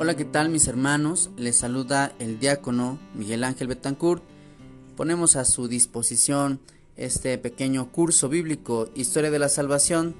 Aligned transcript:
Hola, 0.00 0.14
¿qué 0.14 0.24
tal 0.24 0.48
mis 0.48 0.68
hermanos? 0.68 1.30
Les 1.36 1.56
saluda 1.56 2.12
el 2.20 2.38
diácono 2.38 3.00
Miguel 3.14 3.42
Ángel 3.42 3.66
Betancourt. 3.66 4.22
Ponemos 4.96 5.34
a 5.34 5.44
su 5.44 5.66
disposición 5.66 6.60
este 6.96 7.36
pequeño 7.36 7.90
curso 7.90 8.28
bíblico 8.28 8.88
Historia 8.94 9.32
de 9.32 9.40
la 9.40 9.48
Salvación. 9.48 10.14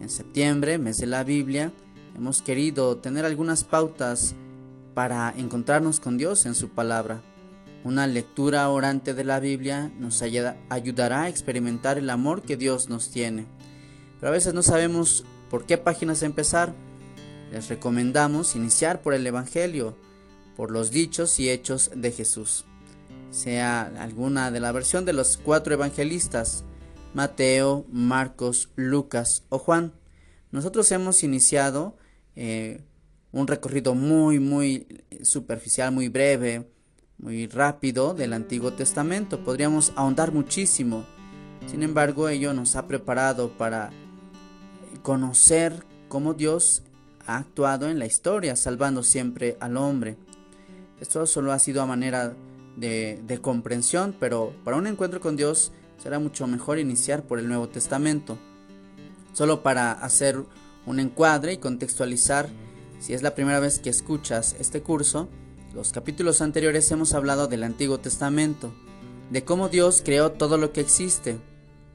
En 0.00 0.10
septiembre, 0.10 0.78
mes 0.78 0.98
de 0.98 1.06
la 1.06 1.22
Biblia, 1.22 1.72
hemos 2.16 2.42
querido 2.42 2.96
tener 2.96 3.24
algunas 3.24 3.62
pautas 3.62 4.34
para 4.94 5.32
encontrarnos 5.36 6.00
con 6.00 6.18
Dios 6.18 6.44
en 6.44 6.56
su 6.56 6.70
palabra. 6.70 7.22
Una 7.84 8.08
lectura 8.08 8.68
orante 8.68 9.14
de 9.14 9.22
la 9.22 9.38
Biblia 9.38 9.92
nos 9.96 10.22
ayudará 10.22 11.22
a 11.22 11.28
experimentar 11.28 11.98
el 11.98 12.10
amor 12.10 12.42
que 12.42 12.56
Dios 12.56 12.88
nos 12.88 13.12
tiene. 13.12 13.46
Pero 14.18 14.30
a 14.30 14.32
veces 14.32 14.54
no 14.54 14.64
sabemos 14.64 15.24
por 15.50 15.66
qué 15.66 15.78
páginas 15.78 16.24
empezar 16.24 16.74
les 17.54 17.68
recomendamos 17.68 18.56
iniciar 18.56 19.00
por 19.00 19.14
el 19.14 19.24
Evangelio, 19.24 19.96
por 20.56 20.72
los 20.72 20.90
dichos 20.90 21.38
y 21.38 21.50
hechos 21.50 21.92
de 21.94 22.10
Jesús, 22.10 22.64
sea 23.30 23.82
alguna 24.00 24.50
de 24.50 24.58
la 24.58 24.72
versión 24.72 25.04
de 25.04 25.12
los 25.12 25.36
cuatro 25.36 25.72
evangelistas, 25.72 26.64
Mateo, 27.14 27.86
Marcos, 27.92 28.70
Lucas 28.74 29.44
o 29.50 29.60
Juan. 29.60 29.92
Nosotros 30.50 30.90
hemos 30.90 31.22
iniciado 31.22 31.96
eh, 32.34 32.82
un 33.30 33.46
recorrido 33.46 33.94
muy, 33.94 34.40
muy 34.40 35.04
superficial, 35.22 35.92
muy 35.92 36.08
breve, 36.08 36.68
muy 37.18 37.46
rápido 37.46 38.14
del 38.14 38.32
Antiguo 38.32 38.72
Testamento. 38.72 39.44
Podríamos 39.44 39.92
ahondar 39.94 40.32
muchísimo. 40.32 41.06
Sin 41.68 41.84
embargo, 41.84 42.28
ello 42.28 42.52
nos 42.52 42.74
ha 42.74 42.88
preparado 42.88 43.56
para 43.56 43.92
conocer 45.02 45.86
cómo 46.08 46.34
Dios 46.34 46.82
ha 47.26 47.38
actuado 47.38 47.88
en 47.88 47.98
la 47.98 48.06
historia, 48.06 48.56
salvando 48.56 49.02
siempre 49.02 49.56
al 49.60 49.76
hombre. 49.76 50.16
Esto 51.00 51.26
solo 51.26 51.52
ha 51.52 51.58
sido 51.58 51.82
a 51.82 51.86
manera 51.86 52.34
de, 52.76 53.20
de, 53.26 53.40
comprensión, 53.40 54.14
pero 54.18 54.54
para 54.64 54.76
un 54.76 54.86
encuentro 54.86 55.20
con 55.20 55.36
Dios 55.36 55.72
será 56.02 56.18
mucho 56.18 56.46
mejor 56.46 56.78
iniciar 56.78 57.22
por 57.22 57.38
el 57.38 57.48
Nuevo 57.48 57.68
Testamento. 57.68 58.38
Solo 59.32 59.62
para 59.62 59.92
hacer 59.92 60.42
un 60.86 61.00
encuadre 61.00 61.54
y 61.54 61.58
contextualizar, 61.58 62.48
si 63.00 63.14
es 63.14 63.22
la 63.22 63.34
primera 63.34 63.60
vez 63.60 63.78
que 63.78 63.90
escuchas 63.90 64.56
este 64.58 64.82
curso, 64.82 65.28
los 65.74 65.92
capítulos 65.92 66.40
anteriores 66.40 66.90
hemos 66.92 67.14
hablado 67.14 67.48
del 67.48 67.64
Antiguo 67.64 67.98
Testamento, 67.98 68.72
de 69.30 69.44
cómo 69.44 69.68
Dios 69.68 70.02
creó 70.04 70.32
todo 70.32 70.56
lo 70.56 70.72
que 70.72 70.80
existe, 70.80 71.38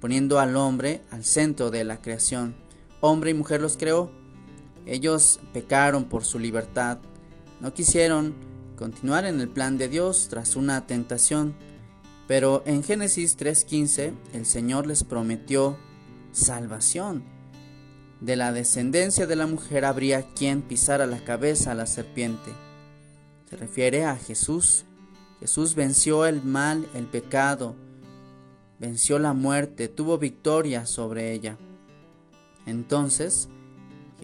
poniendo 0.01 0.39
al 0.39 0.55
hombre 0.55 1.01
al 1.11 1.23
centro 1.23 1.71
de 1.71 1.83
la 1.83 2.01
creación. 2.01 2.55
Hombre 3.01 3.31
y 3.31 3.33
mujer 3.33 3.61
los 3.61 3.77
creó, 3.77 4.11
ellos 4.85 5.39
pecaron 5.53 6.05
por 6.05 6.23
su 6.23 6.39
libertad, 6.39 6.99
no 7.59 7.73
quisieron 7.73 8.35
continuar 8.77 9.25
en 9.25 9.39
el 9.41 9.49
plan 9.49 9.77
de 9.77 9.89
Dios 9.89 10.27
tras 10.29 10.55
una 10.55 10.87
tentación, 10.87 11.53
pero 12.27 12.63
en 12.65 12.83
Génesis 12.83 13.37
3.15 13.37 14.13
el 14.33 14.45
Señor 14.45 14.87
les 14.87 15.03
prometió 15.03 15.77
salvación. 16.31 17.23
De 18.21 18.35
la 18.35 18.51
descendencia 18.51 19.27
de 19.27 19.35
la 19.35 19.47
mujer 19.47 19.85
habría 19.85 20.33
quien 20.33 20.61
pisara 20.61 21.05
la 21.07 21.23
cabeza 21.23 21.71
a 21.71 21.75
la 21.75 21.85
serpiente. 21.85 22.51
Se 23.49 23.57
refiere 23.57 24.05
a 24.05 24.15
Jesús. 24.15 24.85
Jesús 25.39 25.73
venció 25.73 26.25
el 26.25 26.43
mal, 26.43 26.87
el 26.93 27.05
pecado, 27.05 27.75
venció 28.77 29.19
la 29.19 29.33
muerte, 29.33 29.87
tuvo 29.87 30.17
victoria 30.17 30.85
sobre 30.85 31.33
ella. 31.33 31.57
Entonces, 32.65 33.49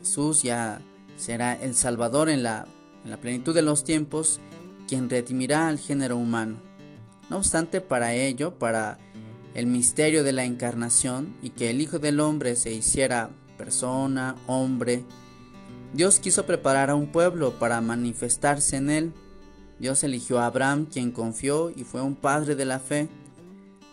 Jesús 0.06 0.44
ya 0.44 0.82
será 1.18 1.54
el 1.54 1.74
Salvador 1.74 2.30
en 2.30 2.44
la, 2.44 2.68
en 3.04 3.10
la 3.10 3.18
plenitud 3.18 3.56
de 3.56 3.64
los 3.64 3.84
tiempos, 3.84 4.40
quien 4.88 5.10
redimirá 5.10 5.68
al 5.68 5.80
género 5.80 6.16
humano. 6.16 6.58
No 7.32 7.38
obstante, 7.38 7.82
para 7.82 8.14
ello, 8.14 8.60
para 8.60 9.00
el 9.56 9.66
misterio 9.66 10.24
de 10.24 10.32
la 10.32 10.46
encarnación 10.46 11.36
y 11.42 11.50
que 11.50 11.72
el 11.72 11.82
Hijo 11.82 11.98
del 11.98 12.20
Hombre 12.20 12.56
se 12.56 12.72
hiciera 12.72 13.32
persona, 13.58 14.36
hombre, 14.46 15.04
Dios 15.92 16.20
quiso 16.20 16.46
preparar 16.46 16.92
a 16.92 16.96
un 16.96 17.08
pueblo 17.08 17.58
para 17.58 17.82
manifestarse 17.82 18.78
en 18.78 18.92
él. 18.92 19.14
Dios 19.80 20.04
eligió 20.04 20.40
a 20.40 20.46
Abraham, 20.46 20.86
quien 20.86 21.12
confió 21.12 21.72
y 21.72 21.84
fue 21.84 22.04
un 22.04 22.14
padre 22.14 22.56
de 22.56 22.66
la 22.66 22.80
fe. 22.80 23.10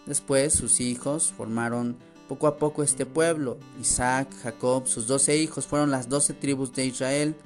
Después 0.05 0.53
sus 0.53 0.81
hijos 0.81 1.33
formaron 1.35 1.97
poco 2.33 2.47
a 2.47 2.57
poco 2.57 2.83
este 2.83 3.05
pueblo, 3.05 3.59
Isaac, 3.79 4.27
Jacob, 4.43 4.87
sus 4.87 5.07
doce 5.07 5.37
hijos 5.37 5.67
fueron 5.67 5.91
las 5.91 6.09
doce 6.09 6.33
tribus 6.33 6.73
de 6.73 6.87
Israel 6.87 7.37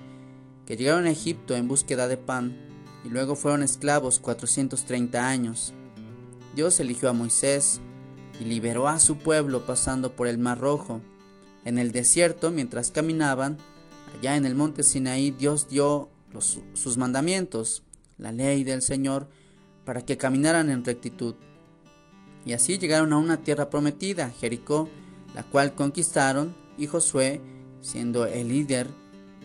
que 0.64 0.76
llegaron 0.76 1.06
a 1.06 1.10
Egipto 1.10 1.56
en 1.56 1.66
búsqueda 1.66 2.06
de 2.06 2.16
pan 2.16 2.56
y 3.04 3.08
luego 3.08 3.34
fueron 3.34 3.64
esclavos 3.64 4.20
430 4.20 5.28
años. 5.28 5.74
Dios 6.54 6.78
eligió 6.78 7.10
a 7.10 7.14
Moisés 7.14 7.80
y 8.38 8.44
liberó 8.44 8.86
a 8.86 9.00
su 9.00 9.18
pueblo 9.18 9.66
pasando 9.66 10.14
por 10.14 10.28
el 10.28 10.38
Mar 10.38 10.60
Rojo. 10.60 11.00
En 11.64 11.78
el 11.78 11.90
desierto, 11.90 12.52
mientras 12.52 12.92
caminaban, 12.92 13.58
allá 14.16 14.36
en 14.36 14.46
el 14.46 14.54
monte 14.54 14.84
Sinaí, 14.84 15.32
Dios 15.32 15.68
dio 15.68 16.10
sus 16.74 16.96
mandamientos, 16.96 17.82
la 18.18 18.30
ley 18.30 18.62
del 18.62 18.82
Señor, 18.82 19.28
para 19.84 20.02
que 20.02 20.16
caminaran 20.16 20.70
en 20.70 20.84
rectitud. 20.84 21.34
Y 22.46 22.52
así 22.52 22.78
llegaron 22.78 23.12
a 23.12 23.18
una 23.18 23.42
tierra 23.42 23.68
prometida, 23.68 24.30
Jericó, 24.30 24.88
la 25.34 25.42
cual 25.42 25.74
conquistaron, 25.74 26.54
y 26.78 26.86
Josué, 26.86 27.40
siendo 27.80 28.24
el 28.24 28.48
líder, 28.48 28.86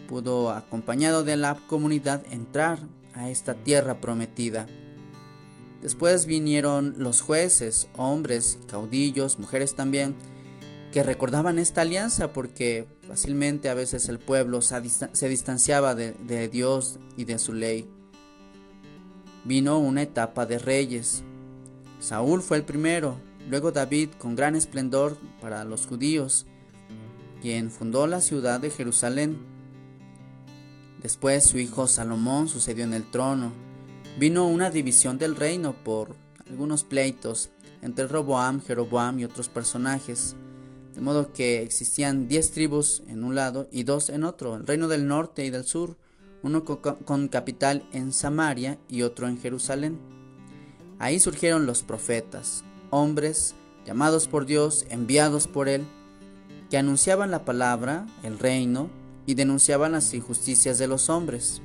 pudo, 0.08 0.52
acompañado 0.52 1.24
de 1.24 1.36
la 1.36 1.56
comunidad, 1.68 2.24
entrar 2.32 2.80
a 3.16 3.30
esta 3.32 3.56
tierra 3.56 4.00
prometida. 4.00 4.68
Después 5.82 6.28
vinieron 6.28 6.94
los 6.98 7.22
jueces, 7.22 7.90
hombres, 7.98 8.60
caudillos, 8.68 9.40
mujeres 9.40 9.76
también, 9.76 10.16
que 10.92 11.02
recordaban 11.02 11.58
esta 11.58 11.82
alianza 11.82 12.34
porque 12.34 12.86
fácilmente 13.08 13.70
a 13.70 13.74
veces 13.74 14.10
el 14.10 14.20
pueblo 14.20 14.62
se 14.62 15.28
distanciaba 15.28 15.96
de, 15.96 16.12
de 16.12 16.50
Dios 16.50 17.00
y 17.18 17.24
de 17.24 17.40
su 17.40 17.54
ley. 17.54 17.90
Vino 19.44 19.80
una 19.80 20.04
etapa 20.04 20.46
de 20.46 20.60
reyes, 20.60 21.24
Saúl 22.02 22.42
fue 22.42 22.58
el 22.58 22.64
primero, 22.64 23.16
luego 23.48 23.72
David 23.72 24.10
con 24.18 24.36
gran 24.36 24.56
esplendor 24.56 25.18
para 25.40 25.64
los 25.64 25.86
judíos, 25.86 26.48
quien 27.44 27.70
fundó 27.70 28.08
la 28.08 28.22
ciudad 28.22 28.60
de 28.60 28.72
Jerusalén. 28.72 29.38
Después 31.04 31.44
su 31.44 31.60
hijo 31.60 31.86
Salomón 31.88 32.50
sucedió 32.50 32.86
en 32.86 32.96
el 32.96 33.10
trono. 33.12 33.54
Vino 34.18 34.48
una 34.48 34.72
división 34.72 35.20
del 35.20 35.36
reino 35.36 35.74
por 35.74 36.16
algunos 36.50 36.84
pleitos 36.84 37.52
entre 37.84 38.08
Roboam, 38.08 38.62
Jeroboam 38.62 39.20
y 39.20 39.24
otros 39.24 39.48
personajes, 39.48 40.36
de 40.96 41.02
modo 41.02 41.32
que 41.32 41.62
existían 41.62 42.28
diez 42.28 42.50
tribus 42.50 43.04
en 43.10 43.24
un 43.24 43.36
lado 43.36 43.68
y 43.72 43.84
dos 43.84 44.10
en 44.10 44.24
otro, 44.24 44.56
el 44.56 44.66
reino 44.66 44.88
del 44.88 45.08
norte 45.08 45.46
y 45.46 45.52
del 45.52 45.66
sur, 45.66 45.98
uno 46.42 46.66
con 46.66 47.28
capital 47.28 47.88
en 47.94 48.12
Samaria 48.12 48.80
y 48.90 49.04
otro 49.04 49.28
en 49.28 49.40
Jerusalén. 49.40 50.21
Ahí 51.02 51.20
surgieron 51.20 51.66
los 51.66 51.82
profetas, 51.82 52.64
hombres 52.92 53.56
llamados 53.88 54.28
por 54.28 54.46
Dios, 54.46 54.86
enviados 54.92 55.48
por 55.48 55.68
Él, 55.68 55.84
que 56.70 56.78
anunciaban 56.78 57.32
la 57.32 57.44
palabra, 57.44 58.06
el 58.22 58.38
reino, 58.38 58.88
y 59.26 59.34
denunciaban 59.34 59.94
las 59.94 60.14
injusticias 60.14 60.78
de 60.78 60.86
los 60.86 61.10
hombres. 61.10 61.64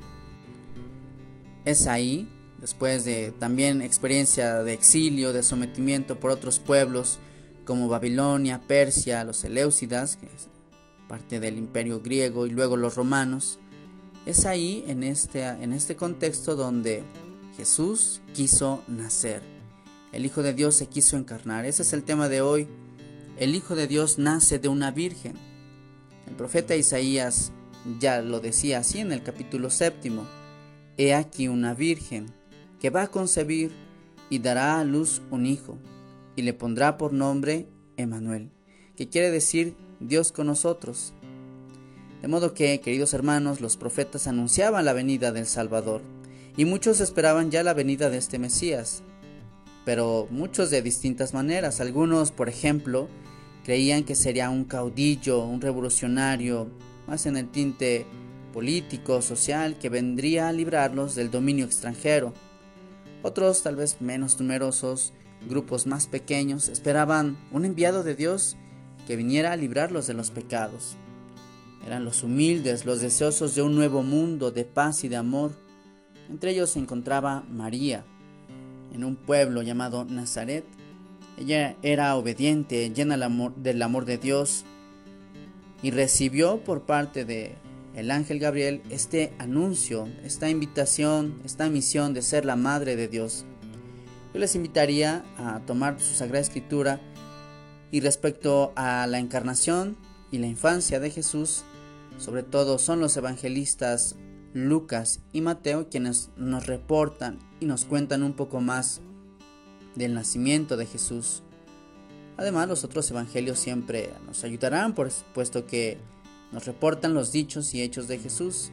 Es 1.67 1.87
ahí, 1.87 2.27
después 2.63 3.05
de 3.05 3.31
también 3.31 3.83
experiencia 3.83 4.63
de 4.63 4.73
exilio, 4.73 5.35
de 5.35 5.43
sometimiento 5.43 6.19
por 6.19 6.31
otros 6.31 6.59
pueblos 6.59 7.19
como 7.67 7.89
Babilonia, 7.89 8.63
Persia, 8.67 9.23
los 9.23 9.45
Eleusidas, 9.45 10.17
que 10.17 10.25
es 10.27 10.49
parte 11.09 11.41
del 11.41 11.59
imperio 11.59 12.01
griego, 12.01 12.47
y 12.47 12.51
luego 12.53 12.79
los 12.79 12.95
romanos, 12.95 13.59
es 14.25 14.47
ahí 14.47 14.83
en 14.89 15.03
este, 15.03 15.47
en 15.47 15.75
este 15.75 15.95
contexto 15.95 16.57
donde 16.57 17.05
Jesús 17.57 18.21
quiso 18.35 18.83
nacer. 18.87 19.43
El 20.13 20.27
Hijo 20.27 20.43
de 20.43 20.55
Dios 20.55 20.75
se 20.75 20.89
quiso 20.89 21.17
encarnar. 21.17 21.65
Ese 21.65 21.83
es 21.83 21.93
el 21.93 22.05
tema 22.05 22.29
de 22.29 22.43
hoy. 22.43 22.69
El 23.39 23.55
Hijo 23.55 23.75
de 23.75 23.87
Dios 23.87 24.19
nace 24.19 24.59
de 24.59 24.69
una 24.69 24.91
virgen. 24.91 25.35
El 26.27 26.35
profeta 26.35 26.77
Isaías 26.77 27.53
ya 27.99 28.21
lo 28.21 28.41
decía 28.41 28.79
así 28.79 29.01
en 29.01 29.13
el 29.13 29.23
capítulo 29.23 29.71
séptimo. 29.71 30.27
He 30.99 31.15
aquí 31.15 31.49
una 31.49 31.75
virgen 31.75 32.27
que 32.81 32.91
va 32.91 33.03
a 33.03 33.11
concebir 33.11 33.73
y 34.29 34.39
dará 34.39 34.79
a 34.79 34.85
luz 34.85 35.23
un 35.31 35.47
hijo 35.47 35.79
y 36.35 36.43
le 36.43 36.53
pondrá 36.53 36.99
por 36.99 37.13
nombre 37.13 37.69
Emanuel, 37.97 38.51
que 38.97 39.09
quiere 39.09 39.31
decir 39.31 39.77
Dios 40.01 40.33
con 40.33 40.47
nosotros. 40.47 41.15
De 42.21 42.29
modo 42.29 42.55
que, 42.55 42.81
queridos 42.81 43.15
hermanos, 43.15 43.61
los 43.61 43.77
profetas 43.77 44.27
anunciaban 44.27 44.85
la 44.85 44.93
venida 44.93 45.33
del 45.33 45.47
Salvador 45.47 46.03
y 46.57 46.65
muchos 46.65 47.01
esperaban 47.01 47.51
ya 47.51 47.63
la 47.63 47.75
venida 47.75 48.11
de 48.11 48.19
este 48.19 48.39
Mesías, 48.39 49.03
pero 49.85 50.27
muchos 50.31 50.71
de 50.71 50.83
distintas 50.83 51.35
maneras. 51.35 51.81
Algunos, 51.81 52.33
por 52.33 52.49
ejemplo, 52.49 53.09
creían 53.65 54.05
que 54.05 54.15
sería 54.15 54.51
un 54.51 54.65
caudillo, 54.65 55.45
un 55.45 55.61
revolucionario, 55.61 56.69
más 57.07 57.27
en 57.27 57.37
el 57.37 57.49
tinte 57.51 58.07
político, 58.53 59.23
social, 59.23 59.79
que 59.79 59.89
vendría 59.89 60.49
a 60.49 60.53
librarlos 60.53 61.15
del 61.15 61.31
dominio 61.31 61.67
extranjero. 61.67 62.33
Otros, 63.23 63.63
tal 63.63 63.77
vez 63.77 64.01
menos 64.01 64.41
numerosos, 64.41 65.13
grupos 65.49 65.87
más 65.87 66.07
pequeños, 66.07 66.69
esperaban 66.69 67.37
un 67.53 67.65
enviado 67.65 68.03
de 68.03 68.15
Dios 68.15 68.57
que 69.07 69.17
viniera 69.17 69.53
a 69.53 69.57
librarlos 69.57 70.07
de 70.07 70.15
los 70.15 70.31
pecados. 70.31 70.97
Eran 71.87 72.05
los 72.05 72.23
humildes, 72.23 72.87
los 72.87 73.01
deseosos 73.01 73.55
de 73.55 73.63
un 73.63 73.75
nuevo 73.77 74.03
mundo 74.03 74.51
de 74.51 74.65
paz 74.65 75.05
y 75.05 75.09
de 75.09 75.17
amor. 75.17 75.53
Entre 76.29 76.51
ellos 76.51 76.71
se 76.71 76.79
encontraba 76.79 77.45
María, 77.49 78.05
en 78.93 79.05
un 79.05 79.17
pueblo 79.17 79.63
llamado 79.63 80.05
Nazaret. 80.05 80.65
Ella 81.39 81.77
era 81.83 82.17
obediente, 82.17 82.91
llena 82.91 83.17
del 83.57 83.83
amor 83.83 84.05
de 84.05 84.19
Dios 84.19 84.65
y 85.83 85.91
recibió 85.91 86.65
por 86.65 86.83
parte 86.83 87.25
de 87.25 87.55
el 87.95 88.11
ángel 88.11 88.39
Gabriel 88.39 88.83
este 88.91 89.33
anuncio, 89.39 90.09
esta 90.25 90.51
invitación, 90.51 91.41
esta 91.45 91.69
misión 91.69 92.13
de 92.13 92.23
ser 92.23 92.45
la 92.45 92.57
madre 92.57 92.97
de 92.97 93.09
Dios. 93.09 93.45
Yo 94.35 94.41
les 94.41 94.55
invitaría 94.55 95.25
a 95.39 95.61
tomar 95.61 96.01
su 96.01 96.15
Sagrada 96.15 96.41
Escritura 96.41 97.01
y 97.91 98.01
respecto 98.01 98.73
a 98.77 99.07
la 99.07 99.19
encarnación 99.19 99.97
y 100.31 100.39
la 100.39 100.47
infancia 100.47 101.01
de 101.01 101.11
Jesús, 101.11 101.65
sobre 102.19 102.43
todo 102.43 102.79
son 102.79 103.01
los 103.01 103.17
evangelistas 103.17 104.17
Lucas 104.57 105.21
y 105.35 105.43
Mateo 105.43 105.91
quienes 105.91 106.31
nos 106.37 106.67
reportan 106.67 107.39
y 107.61 107.67
nos 107.67 107.85
cuentan 107.85 108.23
un 108.23 108.33
poco 108.33 108.63
más 108.63 109.03
del 109.95 110.15
nacimiento 110.15 110.79
de 110.79 110.87
Jesús. 110.87 111.43
Además, 112.39 112.67
los 112.67 112.83
otros 112.83 113.11
evangelios 113.11 113.59
siempre 113.59 114.11
nos 114.27 114.45
ayudarán, 114.45 114.95
puesto 114.95 115.67
que 115.67 115.99
nos 116.53 116.65
reportan 116.65 117.13
los 117.13 117.33
dichos 117.33 117.75
y 117.75 117.83
hechos 117.83 118.09
de 118.09 118.19
Jesús. 118.19 118.71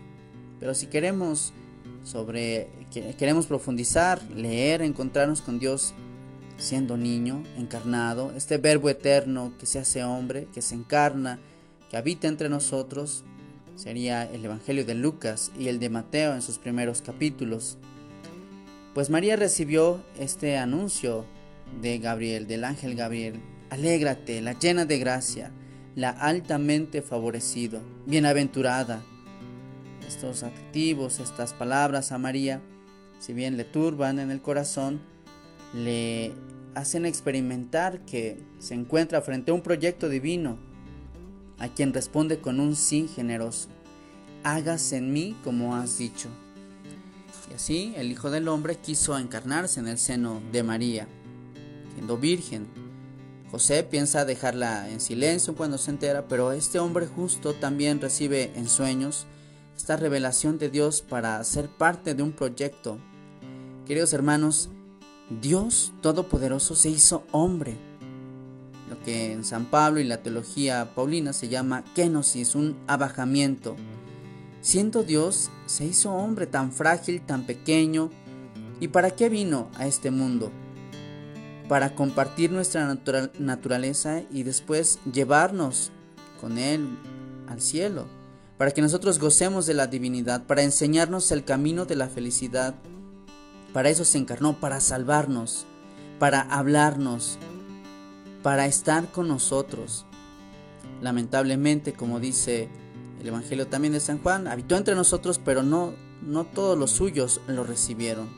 Pero 0.59 0.73
si 0.73 0.87
queremos 0.87 1.51
sobre 2.03 2.69
queremos 3.17 3.47
profundizar, 3.47 4.21
leer, 4.31 4.81
encontrarnos 4.81 5.41
con 5.41 5.59
Dios 5.59 5.93
siendo 6.57 6.95
niño, 6.95 7.43
encarnado, 7.57 8.31
este 8.37 8.57
verbo 8.57 8.89
eterno 8.89 9.53
que 9.59 9.65
se 9.65 9.79
hace 9.79 10.03
hombre, 10.05 10.47
que 10.53 10.61
se 10.61 10.75
encarna, 10.75 11.39
que 11.89 11.97
habita 11.97 12.29
entre 12.29 12.47
nosotros, 12.47 13.25
sería 13.75 14.23
el 14.23 14.45
Evangelio 14.45 14.85
de 14.85 14.95
Lucas 14.95 15.51
y 15.57 15.67
el 15.67 15.79
de 15.79 15.89
Mateo 15.89 16.33
en 16.33 16.41
sus 16.41 16.57
primeros 16.57 17.01
capítulos. 17.01 17.77
Pues 18.93 19.09
María 19.09 19.35
recibió 19.35 20.03
este 20.19 20.57
anuncio 20.57 21.25
de 21.81 21.97
Gabriel, 21.97 22.47
del 22.47 22.63
ángel 22.63 22.95
Gabriel. 22.95 23.41
Alégrate, 23.69 24.41
la 24.41 24.57
llena 24.57 24.85
de 24.85 24.99
gracia, 24.99 25.51
la 25.95 26.09
altamente 26.09 27.01
favorecido, 27.01 27.81
bienaventurada. 28.05 29.01
Estos 30.07 30.43
adjetivos, 30.43 31.19
estas 31.19 31.53
palabras 31.53 32.11
a 32.11 32.17
María, 32.17 32.61
si 33.19 33.33
bien 33.33 33.57
le 33.57 33.63
turban 33.63 34.19
en 34.19 34.29
el 34.29 34.41
corazón, 34.41 35.01
le 35.73 36.33
hacen 36.75 37.05
experimentar 37.05 38.05
que 38.05 38.43
se 38.59 38.75
encuentra 38.75 39.21
frente 39.21 39.51
a 39.51 39.53
un 39.53 39.61
proyecto 39.61 40.09
divino 40.09 40.72
a 41.59 41.69
quien 41.69 41.93
responde 41.93 42.39
con 42.39 42.59
un 42.59 42.75
sí 42.75 43.07
generoso. 43.07 43.69
Hágase 44.43 44.97
en 44.97 45.13
mí 45.13 45.35
como 45.43 45.75
has 45.75 45.97
dicho. 45.97 46.29
Y 47.49 47.53
así 47.53 47.93
el 47.97 48.11
Hijo 48.11 48.29
del 48.31 48.47
Hombre 48.47 48.75
quiso 48.75 49.17
encarnarse 49.17 49.79
en 49.79 49.87
el 49.87 49.97
seno 49.97 50.41
de 50.51 50.63
María, 50.63 51.07
siendo 51.93 52.17
virgen. 52.17 52.67
José 53.51 53.83
piensa 53.83 54.25
dejarla 54.25 54.89
en 54.89 54.99
silencio 54.99 55.55
cuando 55.55 55.77
se 55.77 55.91
entera, 55.91 56.27
pero 56.27 56.51
este 56.51 56.79
hombre 56.79 57.05
justo 57.05 57.53
también 57.53 58.01
recibe 58.01 58.51
en 58.55 58.67
sueños 58.67 59.27
esta 59.77 59.95
revelación 59.95 60.57
de 60.57 60.69
Dios 60.69 61.01
para 61.01 61.43
ser 61.43 61.69
parte 61.69 62.15
de 62.15 62.23
un 62.23 62.31
proyecto. 62.31 62.99
Queridos 63.85 64.13
hermanos, 64.13 64.69
Dios 65.41 65.93
Todopoderoso 66.01 66.75
se 66.75 66.89
hizo 66.89 67.25
hombre 67.31 67.77
que 68.99 69.31
en 69.31 69.43
San 69.43 69.65
Pablo 69.65 69.99
y 69.99 70.03
la 70.03 70.21
teología 70.21 70.93
paulina 70.95 71.33
se 71.33 71.49
llama 71.49 71.83
kenosis, 71.95 72.55
un 72.55 72.77
abajamiento. 72.87 73.75
Siendo 74.61 75.03
Dios, 75.03 75.49
se 75.65 75.85
hizo 75.85 76.13
hombre 76.13 76.47
tan 76.47 76.71
frágil, 76.71 77.21
tan 77.21 77.45
pequeño. 77.45 78.09
¿Y 78.79 78.87
para 78.87 79.11
qué 79.11 79.29
vino 79.29 79.69
a 79.75 79.87
este 79.87 80.09
mundo? 80.09 80.51
Para 81.67 81.95
compartir 81.95 82.51
nuestra 82.51 82.97
naturaleza 83.39 84.23
y 84.31 84.43
después 84.43 84.99
llevarnos 85.11 85.91
con 86.39 86.57
Él 86.57 86.87
al 87.47 87.61
cielo. 87.61 88.05
Para 88.57 88.71
que 88.71 88.81
nosotros 88.81 89.19
gocemos 89.19 89.65
de 89.65 89.73
la 89.73 89.87
divinidad, 89.87 90.45
para 90.45 90.63
enseñarnos 90.63 91.31
el 91.31 91.43
camino 91.43 91.85
de 91.85 91.95
la 91.95 92.07
felicidad. 92.07 92.75
Para 93.73 93.89
eso 93.89 94.05
se 94.05 94.17
encarnó, 94.17 94.59
para 94.59 94.79
salvarnos, 94.79 95.65
para 96.19 96.41
hablarnos, 96.41 97.37
para 98.43 98.65
estar 98.65 99.09
con 99.09 99.29
nosotros. 99.29 100.05
Lamentablemente, 101.01 101.93
como 101.93 102.19
dice 102.19 102.69
el 103.19 103.27
Evangelio 103.27 103.67
también 103.67 103.93
de 103.93 104.01
San 104.01 104.19
Juan, 104.19 104.47
habitó 104.47 104.75
entre 104.75 104.95
nosotros, 104.95 105.39
pero 105.43 105.63
no, 105.63 105.93
no 106.21 106.43
todos 106.43 106.77
los 106.77 106.91
suyos 106.91 107.41
lo 107.47 107.63
recibieron. 107.63 108.29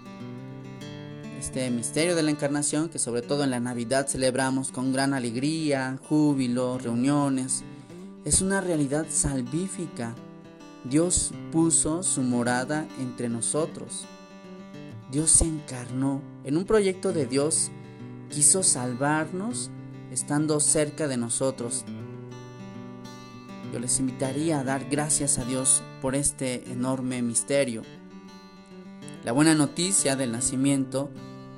Este 1.40 1.70
misterio 1.72 2.16
de 2.16 2.24
la 2.24 2.32
encarnación, 2.32 2.90
que 2.90 3.00
sobre 3.00 3.22
todo 3.22 3.44
en 3.44 3.50
la 3.50 3.60
Navidad 3.60 4.08
celebramos 4.08 4.72
con 4.72 4.94
gran 4.94 5.14
alegría, 5.14 6.00
júbilo, 6.08 6.78
reuniones, 6.78 7.64
es 8.26 8.42
una 8.42 8.62
realidad 8.62 9.08
salvífica. 9.10 10.16
Dios 10.84 11.32
puso 11.52 12.04
su 12.04 12.22
morada 12.22 12.88
entre 13.00 13.28
nosotros. 13.28 14.06
Dios 15.12 15.32
se 15.32 15.46
encarnó 15.46 16.22
en 16.44 16.58
un 16.58 16.66
proyecto 16.66 17.12
de 17.12 17.26
Dios, 17.26 17.72
quiso 18.30 18.64
salvarnos 18.64 19.72
estando 20.16 20.62
cerca 20.62 21.10
de 21.10 21.18
nosotros. 21.18 21.84
Yo 23.74 23.80
les 23.80 24.00
invitaría 24.00 24.62
a 24.62 24.64
dar 24.64 24.86
gracias 24.90 25.40
a 25.40 25.44
Dios 25.44 25.84
por 26.02 26.16
este 26.16 26.72
enorme 26.72 27.22
misterio. 27.22 27.82
La 29.26 29.34
buena 29.34 29.56
noticia 29.56 30.16
del 30.16 30.32
nacimiento 30.32 31.10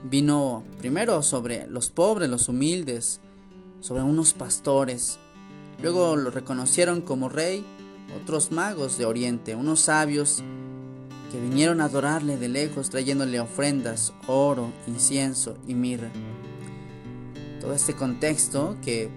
vino 0.03 0.63
primero 0.79 1.21
sobre 1.21 1.67
los 1.67 1.91
pobres, 1.91 2.29
los 2.31 2.49
humildes, 2.49 3.21
sobre 3.79 4.01
unos 4.01 4.33
pastores. 4.33 5.19
Luego 5.83 6.15
lo 6.15 6.31
reconocieron 6.31 7.01
como 7.01 7.29
rey 7.29 7.63
otros 8.23 8.51
magos 8.51 8.97
de 8.97 9.05
Oriente, 9.05 9.53
unos 9.53 9.81
sabios 9.81 10.41
que 11.31 11.39
vinieron 11.39 11.79
a 11.79 11.85
adorarle 11.85 12.37
de 12.37 12.49
lejos 12.49 12.89
trayéndole 12.89 13.39
ofrendas, 13.39 14.13
oro, 14.25 14.71
incienso 14.87 15.59
y 15.67 15.75
mirra 15.75 16.09
todo 17.67 17.75
este 17.75 17.95
contexto 17.95 18.77
que 18.81 19.09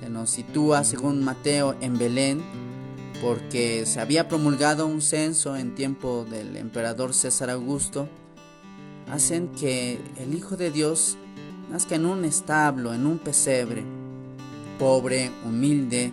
se 0.00 0.08
nos 0.08 0.30
sitúa, 0.30 0.84
según 0.84 1.22
Mateo, 1.22 1.76
en 1.82 1.98
Belén, 1.98 2.40
porque 3.20 3.84
se 3.84 4.00
había 4.00 4.26
promulgado 4.26 4.86
un 4.86 5.02
censo 5.02 5.54
en 5.54 5.74
tiempo 5.74 6.24
del 6.30 6.56
emperador 6.56 7.12
César 7.12 7.50
Augusto, 7.50 8.08
hacen 9.10 9.48
que 9.48 10.00
el 10.16 10.32
Hijo 10.32 10.56
de 10.56 10.70
Dios 10.70 11.18
nazca 11.70 11.96
en 11.96 12.06
un 12.06 12.24
establo, 12.24 12.94
en 12.94 13.04
un 13.04 13.18
pesebre, 13.18 13.84
pobre, 14.78 15.30
humilde, 15.44 16.10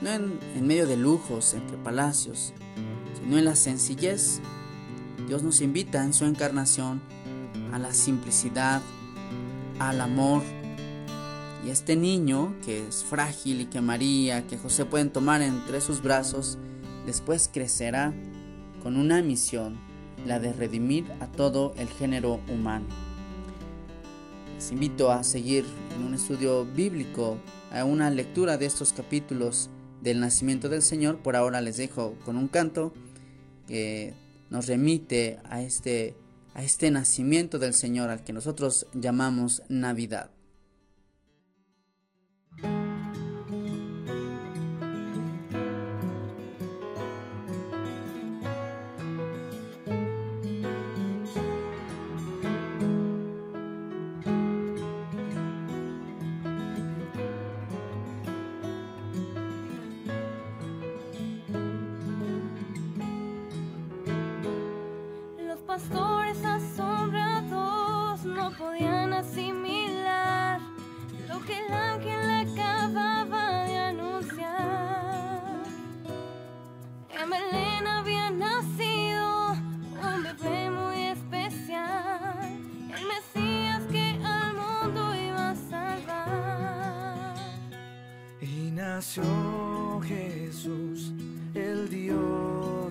no 0.00 0.10
en, 0.10 0.38
en 0.54 0.66
medio 0.68 0.86
de 0.86 0.96
lujos, 0.96 1.54
entre 1.54 1.78
palacios, 1.78 2.54
sino 3.20 3.38
en 3.38 3.44
la 3.44 3.56
sencillez. 3.56 4.40
Dios 5.26 5.42
nos 5.42 5.62
invita 5.62 6.04
en 6.04 6.12
su 6.12 6.26
encarnación 6.26 7.02
a 7.72 7.80
la 7.80 7.92
simplicidad, 7.92 8.80
al 9.80 10.00
amor, 10.00 10.44
y 11.66 11.70
este 11.70 11.96
niño, 11.96 12.54
que 12.64 12.86
es 12.86 13.02
frágil 13.02 13.62
y 13.62 13.66
que 13.66 13.80
María, 13.80 14.46
que 14.46 14.56
José 14.56 14.84
pueden 14.84 15.10
tomar 15.10 15.42
entre 15.42 15.80
sus 15.80 16.00
brazos, 16.00 16.58
después 17.06 17.50
crecerá 17.52 18.14
con 18.84 18.96
una 18.96 19.20
misión, 19.20 19.76
la 20.24 20.38
de 20.38 20.52
redimir 20.52 21.10
a 21.18 21.26
todo 21.26 21.74
el 21.76 21.88
género 21.88 22.40
humano. 22.48 22.86
Les 24.54 24.70
invito 24.70 25.10
a 25.10 25.24
seguir 25.24 25.64
en 25.96 26.04
un 26.04 26.14
estudio 26.14 26.64
bíblico, 26.64 27.36
a 27.72 27.84
una 27.84 28.10
lectura 28.10 28.58
de 28.58 28.66
estos 28.66 28.92
capítulos 28.92 29.68
del 30.02 30.20
nacimiento 30.20 30.68
del 30.68 30.82
Señor. 30.82 31.18
Por 31.18 31.34
ahora 31.34 31.60
les 31.60 31.78
dejo 31.78 32.14
con 32.24 32.36
un 32.36 32.46
canto 32.46 32.94
que 33.66 34.14
nos 34.50 34.68
remite 34.68 35.40
a 35.50 35.62
este, 35.62 36.14
a 36.54 36.62
este 36.62 36.92
nacimiento 36.92 37.58
del 37.58 37.74
Señor 37.74 38.08
al 38.10 38.22
que 38.22 38.32
nosotros 38.32 38.86
llamamos 38.94 39.64
Navidad. 39.68 40.35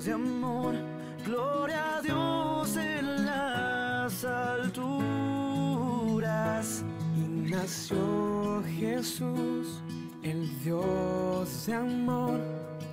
De 0.05 0.13
amor, 0.13 0.75
gloria 1.25 1.97
a 1.97 2.01
Dios 2.01 2.77
en 2.77 3.25
las 3.25 4.23
alturas. 4.23 4.85
Y 7.17 7.21
nació 7.49 8.63
Jesús, 8.77 9.81
el 10.21 10.47
Dios 10.63 11.65
de 11.65 11.73
amor, 11.73 12.39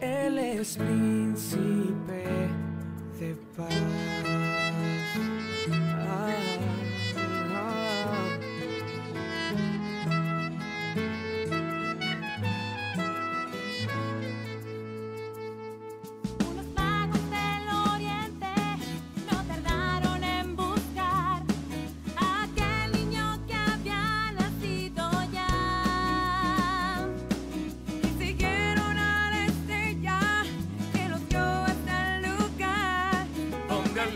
Él 0.00 0.38
es 0.38 0.78
príncipe 0.78 2.24
de 3.20 3.36
paz. 3.56 4.01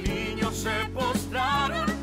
niños 0.03 0.57
se 0.57 0.89
postraron. 0.93 1.96